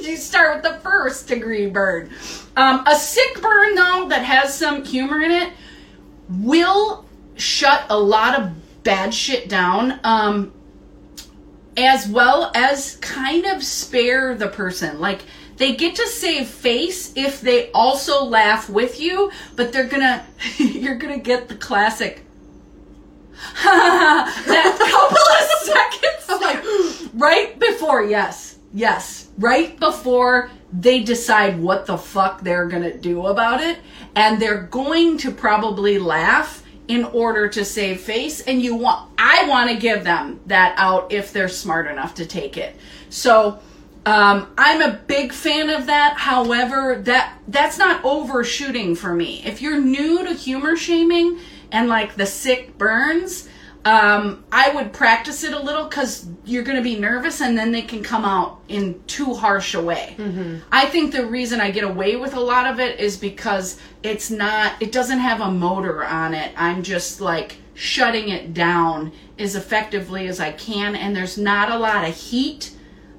you 0.00 0.16
start 0.16 0.56
with 0.56 0.64
the 0.64 0.78
first 0.80 1.26
degree 1.26 1.68
burn. 1.68 2.10
Um, 2.56 2.84
a 2.86 2.94
sick 2.94 3.40
burn, 3.42 3.74
though, 3.74 4.08
that 4.08 4.24
has 4.24 4.56
some 4.56 4.84
humor 4.84 5.20
in 5.20 5.30
it, 5.30 5.52
will 6.28 7.06
shut 7.36 7.86
a 7.88 7.98
lot 7.98 8.38
of 8.38 8.82
bad 8.84 9.12
shit 9.12 9.48
down. 9.48 9.98
Um, 10.04 10.52
as 11.78 12.08
well 12.08 12.50
as 12.54 12.96
kind 12.96 13.46
of 13.46 13.62
spare 13.62 14.34
the 14.34 14.48
person. 14.48 15.00
Like 15.00 15.20
they 15.56 15.76
get 15.76 15.94
to 15.96 16.06
save 16.08 16.48
face 16.48 17.12
if 17.16 17.40
they 17.40 17.70
also 17.70 18.24
laugh 18.24 18.68
with 18.68 19.00
you, 19.00 19.30
but 19.54 19.72
they're 19.72 19.86
gonna 19.86 20.26
you're 20.58 20.96
gonna 20.96 21.18
get 21.18 21.48
the 21.48 21.54
classic 21.54 22.24
that 23.64 24.76
couple 24.78 25.16
of 25.16 25.48
seconds. 25.64 26.04
Like 26.40 26.62
right 27.14 27.58
before 27.58 28.04
yes 28.04 28.58
yes. 28.72 29.28
Right 29.38 29.78
before 29.78 30.50
they 30.72 31.02
decide 31.02 31.58
what 31.58 31.86
the 31.86 31.96
fuck 31.96 32.42
they're 32.42 32.66
gonna 32.66 32.96
do 32.96 33.26
about 33.26 33.60
it. 33.60 33.78
And 34.14 34.40
they're 34.40 34.62
going 34.62 35.18
to 35.18 35.30
probably 35.30 35.98
laugh 35.98 36.64
in 36.88 37.04
order 37.04 37.48
to 37.48 37.64
save 37.64 38.00
face. 38.00 38.40
And 38.40 38.62
you 38.62 38.74
want 38.74 39.10
i 39.18 39.46
want 39.48 39.70
to 39.70 39.76
give 39.76 40.04
them 40.04 40.40
that 40.46 40.74
out 40.76 41.12
if 41.12 41.32
they're 41.32 41.48
smart 41.48 41.86
enough 41.86 42.14
to 42.14 42.26
take 42.26 42.56
it. 42.56 42.76
So 43.10 43.60
um, 44.06 44.52
i'm 44.56 44.82
a 44.82 44.98
big 45.06 45.32
fan 45.32 45.70
of 45.70 45.86
that. 45.86 46.16
However 46.16 47.00
that 47.04 47.38
that's 47.48 47.78
not 47.78 48.04
overshooting 48.04 48.94
for 48.94 49.14
me. 49.14 49.42
If 49.44 49.62
you're 49.62 49.80
new 49.80 50.24
to 50.24 50.34
humor 50.34 50.76
shaming 50.76 51.38
and 51.72 51.88
like 51.88 52.16
the 52.16 52.26
sick 52.26 52.76
burns 52.78 53.48
um, 53.84 54.44
I 54.52 54.74
would 54.74 54.92
practice 54.92 55.44
it 55.44 55.54
a 55.54 55.58
little 55.58 55.84
because 55.84 56.26
you're 56.44 56.64
going 56.64 56.76
to 56.76 56.82
be 56.82 56.98
nervous 56.98 57.40
and 57.40 57.56
then 57.56 57.72
they 57.72 57.80
can 57.80 58.02
come 58.02 58.24
out 58.24 58.60
in 58.68 59.02
too 59.06 59.32
harsh 59.34 59.74
a 59.74 59.80
way. 59.80 60.14
I 60.70 60.86
think 60.86 61.12
the 61.12 61.24
reason 61.24 61.60
I 61.60 61.70
get 61.70 61.84
away 61.84 62.16
with 62.16 62.34
a 62.34 62.40
lot 62.40 62.66
of 62.66 62.80
it 62.80 63.00
is 63.00 63.16
because 63.16 63.80
it's 64.02 64.30
not, 64.30 64.74
it 64.82 64.92
doesn't 64.92 65.20
have 65.20 65.40
a 65.40 65.50
motor 65.50 66.04
on 66.04 66.34
it. 66.34 66.52
I'm 66.56 66.82
just 66.82 67.22
like 67.22 67.56
shutting 67.72 68.28
it 68.28 68.52
down 68.52 69.12
as 69.38 69.54
effectively 69.54 70.26
as 70.26 70.40
I 70.40 70.52
can 70.52 70.96
and 70.96 71.14
there's 71.16 71.38
not 71.38 71.70
a 71.70 71.78
lot 71.78 72.06
of 72.06 72.14
heat 72.14 72.72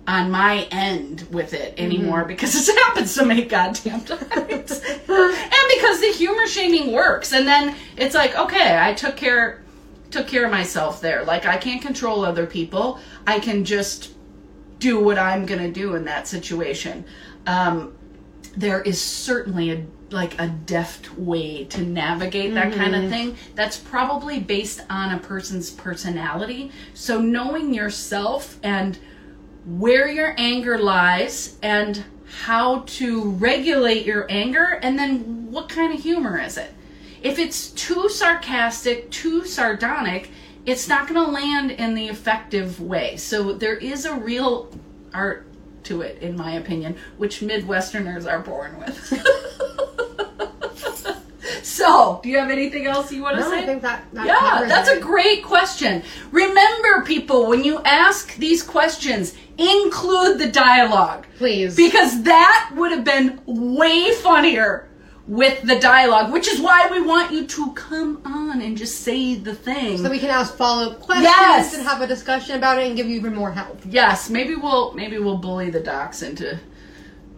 on 0.06 0.32
my 0.32 0.68
end 0.72 1.27
with 1.32 1.53
it 1.53 1.74
anymore 1.77 2.25
because 2.25 2.56
it's 2.56 2.70
happened 2.86 3.08
so 3.08 3.24
many 3.24 3.46
goddamn 3.46 4.01
times. 4.06 4.82
and 4.82 5.01
because 5.80 6.02
the 6.02 6.12
humor 6.12 6.48
shaming 6.48 6.92
works. 6.92 7.34
And 7.34 7.48
then 7.48 7.76
it's 7.98 8.16
like, 8.16 8.38
okay, 8.38 8.78
I 8.80 8.94
took 8.94 9.16
care 9.16 9.62
took 10.12 10.28
care 10.28 10.46
of 10.46 10.52
myself 10.52 11.02
there. 11.02 11.24
Like 11.24 11.46
I 11.46 11.58
can't 11.58 11.82
control 11.82 12.26
other 12.26 12.48
people. 12.48 13.00
I 13.28 13.40
can 13.40 13.64
just 13.64 14.14
do 14.80 15.00
what 15.00 15.20
I'm 15.20 15.46
gonna 15.46 15.72
do 15.72 15.96
in 15.96 16.06
that 16.06 16.28
situation. 16.28 17.06
Um, 17.46 17.96
there 18.58 18.82
is 18.82 19.00
certainly 19.00 19.72
a 19.72 19.86
like 20.12 20.40
a 20.42 20.48
deft 20.48 21.16
way 21.20 21.66
to 21.66 21.84
navigate 21.84 22.56
that 22.56 22.74
kind 22.74 22.96
of 22.96 23.12
thing 23.12 23.38
that's 23.54 23.78
probably 23.78 24.40
based 24.40 24.82
on 24.90 25.14
a 25.14 25.20
person's 25.20 25.70
personality 25.70 26.72
so 26.96 27.22
knowing 27.22 27.76
yourself 27.76 28.58
and 28.64 28.98
where 29.68 30.08
your 30.08 30.34
anger 30.40 30.80
lies 30.80 31.60
and 31.62 32.04
how 32.42 32.80
to 32.88 33.30
regulate 33.34 34.04
your 34.04 34.26
anger 34.32 34.80
and 34.82 34.98
then 34.98 35.38
what 35.50 35.70
kind 35.70 35.94
of 35.94 36.00
humor 36.01 36.39
is 36.39 36.58
it 36.58 36.74
if 37.22 37.38
it's 37.39 37.70
too 37.72 38.08
sarcastic 38.10 39.10
too 39.12 39.46
sardonic 39.46 40.29
it's 40.65 40.88
not 40.88 41.08
going 41.08 41.24
to 41.25 41.32
land 41.32 41.72
in 41.72 41.96
the 41.96 42.08
effective 42.08 42.79
way 42.82 43.15
so 43.18 43.53
there 43.53 43.75
is 43.75 44.06
a 44.06 44.13
real 44.15 44.70
art 45.13 45.46
to 45.84 46.01
it 46.01 46.22
in 46.22 46.36
my 46.38 46.51
opinion 46.53 46.96
which 47.18 47.39
midwesterners 47.39 48.29
are 48.29 48.39
born 48.39 48.77
with 48.79 49.12
so 51.63 52.20
do 52.22 52.29
you 52.29 52.38
have 52.38 52.50
anything 52.51 52.86
else 52.86 53.12
you 53.12 53.22
want 53.22 53.36
to 53.38 53.41
No, 53.41 53.50
say 53.50 53.63
I 53.63 53.65
think 53.65 53.82
that, 53.82 54.03
that 54.13 54.25
yeah, 54.25 54.65
that's 54.68 54.89
it. 54.89 54.98
a 54.98 55.01
great 55.01 55.44
question. 55.44 56.03
Remember, 56.32 57.03
people, 57.06 57.48
when 57.48 57.63
you 57.63 57.79
ask 57.84 58.36
these 58.36 58.62
questions, 58.62 59.36
include 59.58 60.38
the 60.39 60.51
dialogue. 60.51 61.25
Please. 61.38 61.75
Because 61.75 62.24
that 62.24 62.72
would 62.75 62.91
have 62.91 63.03
been 63.03 63.39
way 63.46 64.12
funnier 64.13 64.88
with 65.30 65.62
the 65.62 65.78
dialogue, 65.80 66.32
which 66.34 66.48
is 66.48 66.60
why 66.60 66.88
we 66.90 67.00
want 67.00 67.32
you 67.32 67.46
to 67.46 67.72
come 67.74 68.20
on 68.26 68.62
and 68.62 68.76
just 68.76 69.02
say 69.02 69.36
the 69.36 69.54
thing. 69.54 69.96
so 70.00 70.10
we 70.10 70.18
can 70.18 70.32
ask 70.32 70.56
follow 70.58 70.90
up 70.92 71.00
questions 71.00 71.26
Yes. 71.38 71.74
and 71.76 71.84
have 71.84 72.02
a 72.02 72.08
discussion 72.08 72.56
about 72.56 72.80
it 72.80 72.88
and 72.88 72.96
give 72.98 73.08
you 73.08 73.16
even 73.16 73.36
more 73.36 73.52
help. 73.52 73.80
yes, 73.86 74.30
maybe 74.32 74.56
we'll 74.56 74.92
maybe 74.94 75.20
we'll 75.20 75.38
bully 75.38 75.70
the 75.70 75.82
docs 75.82 76.24
into 76.24 76.60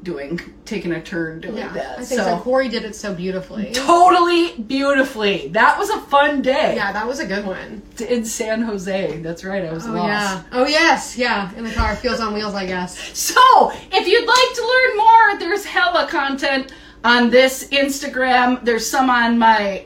doing 0.04 0.40
taking 0.66 0.94
a 0.94 1.02
turn 1.02 1.42
doing 1.42 1.58
Yeah, 1.58 1.74
that. 1.74 2.00
I 2.00 2.04
think 2.04 2.22
so. 2.22 2.40
Corey 2.40 2.70
did 2.70 2.86
it 2.86 2.96
so 2.96 3.14
beautifully. 3.14 3.72
totally 3.74 4.54
beautifully. 4.54 5.50
That 5.50 5.78
was 5.78 5.90
a 5.92 6.00
fun 6.02 6.42
day. 6.42 6.76
Yeah, 6.76 6.92
that 6.94 7.06
was 7.06 7.20
a 7.20 7.26
good 7.28 7.46
one. 7.46 7.84
In 8.10 8.26
San 8.26 8.62
Jose. 8.64 9.20
That's 9.22 9.44
right. 9.44 9.64
I 9.66 9.72
was 9.72 9.86
Oh 9.86 9.92
lost. 9.92 10.08
yeah. 10.08 10.44
Oh 10.54 10.66
yes, 10.66 11.18
yeah. 11.18 11.54
In 11.56 11.66
the 11.66 11.72
car, 11.72 11.96
feels 11.98 12.20
on 12.20 12.34
wheels, 12.34 12.56
I 12.56 12.66
guess. 12.66 12.98
So, 13.18 13.72
if 13.92 14.08
you'd 14.08 14.26
like 14.26 14.54
to 14.56 14.62
learn 14.74 14.98
more, 14.98 15.40
there's 15.40 15.66
hella 15.66 16.08
content 16.08 16.74
on 17.04 17.30
this 17.30 17.68
Instagram. 17.70 18.64
There's 18.64 18.90
some 18.90 19.10
on 19.10 19.38
my 19.38 19.86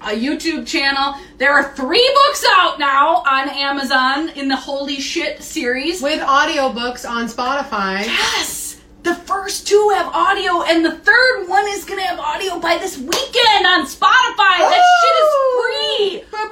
uh, 0.00 0.10
YouTube 0.10 0.66
channel. 0.66 1.14
There 1.38 1.52
are 1.52 1.72
three 1.74 2.08
books 2.14 2.44
out 2.56 2.78
now 2.78 3.22
on 3.26 3.48
Amazon 3.48 4.28
in 4.30 4.48
the 4.48 4.56
Holy 4.56 5.00
Shit 5.00 5.42
series. 5.42 6.02
With 6.02 6.20
audiobooks 6.20 7.08
on 7.08 7.26
Spotify. 7.26 8.04
Yes! 8.04 8.80
The 9.02 9.14
first 9.14 9.66
two 9.68 9.90
have 9.94 10.08
audio, 10.14 10.62
and 10.62 10.82
the 10.84 10.92
third 10.92 11.46
one 11.46 11.66
is 11.68 11.84
gonna 11.84 12.00
have 12.02 12.18
audio 12.18 12.58
by 12.58 12.78
this 12.78 12.96
weekend 12.96 13.66
on 13.66 13.84
Spotify. 13.84 14.58
That 14.64 14.82
shit 15.02 15.16
is 15.20 15.34
free! 15.60 16.24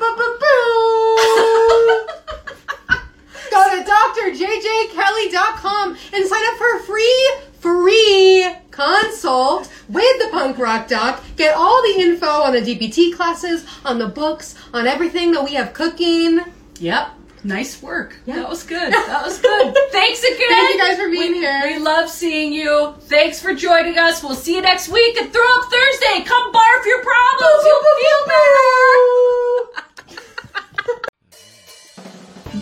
Go 3.50 3.60
to 3.70 3.82
drjjkelly.com 3.90 5.96
and 6.12 6.26
sign 6.26 6.44
up 6.46 6.56
for 6.58 6.76
a 6.76 6.80
free, 6.80 7.32
free 7.62 8.46
consult 8.70 9.72
with 9.88 10.18
the 10.18 10.28
punk 10.30 10.58
rock 10.58 10.88
doc. 10.88 11.22
Get 11.36 11.56
all 11.56 11.82
the 11.82 12.00
info 12.00 12.26
on 12.26 12.52
the 12.52 12.60
DBT 12.60 13.14
classes, 13.14 13.64
on 13.84 13.98
the 13.98 14.08
books, 14.08 14.54
on 14.74 14.86
everything 14.86 15.32
that 15.32 15.44
we 15.44 15.54
have 15.54 15.72
cooking. 15.72 16.40
Yep. 16.80 17.08
Nice 17.44 17.82
work. 17.82 18.16
Yeah. 18.24 18.36
That 18.36 18.48
was 18.48 18.62
good. 18.62 18.92
That 19.12 19.24
was 19.24 19.40
good. 19.40 19.76
Thanks 19.90 20.22
again. 20.22 20.48
Thank 20.48 20.74
you 20.74 20.80
guys 20.80 20.96
for 20.96 21.10
being 21.10 21.32
we, 21.32 21.38
here. 21.38 21.60
We 21.64 21.78
love 21.78 22.08
seeing 22.08 22.52
you. 22.52 22.94
Thanks 23.02 23.40
for 23.40 23.54
joining 23.54 23.98
us. 23.98 24.22
We'll 24.22 24.34
see 24.34 24.54
you 24.54 24.62
next 24.62 24.88
week 24.88 25.16
at 25.20 25.32
Throw 25.32 25.42
Up 25.42 25.64
Thursday. 25.70 26.24
Come 26.24 26.52
barf 26.52 26.86
your 26.86 27.02
problems. 27.02 27.64
You'll 27.64 27.82
feel 28.00 28.26
better. 28.26 29.41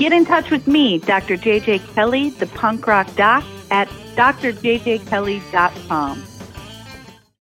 Get 0.01 0.13
in 0.15 0.25
touch 0.25 0.51
with 0.51 0.67
me, 0.67 0.97
Dr. 0.97 1.37
JJ 1.37 1.93
Kelly, 1.93 2.31
the 2.31 2.47
punk 2.47 2.87
rock 2.87 3.15
doc, 3.17 3.45
at 3.71 3.87
drjjkelly.com. 4.17 6.30